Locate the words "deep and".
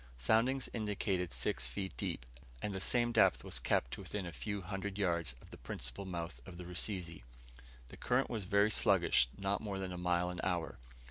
1.95-2.73